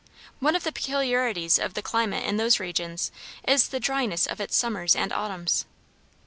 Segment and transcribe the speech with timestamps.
[0.39, 3.11] One of the peculiarities of the climate in those regions
[3.47, 5.67] is the dryness of its summers and autumns.